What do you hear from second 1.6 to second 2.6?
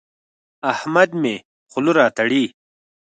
خوله راتړي.